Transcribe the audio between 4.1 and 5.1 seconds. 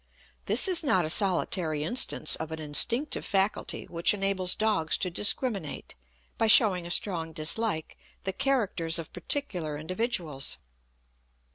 enables dogs